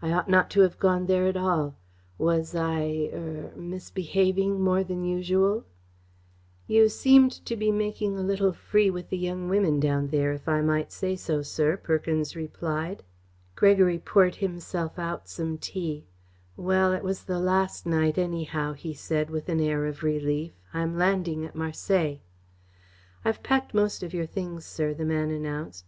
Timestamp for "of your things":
24.04-24.64